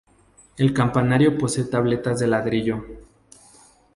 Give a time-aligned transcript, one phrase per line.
[0.57, 2.83] El campanario posee tabletas de ladrillo.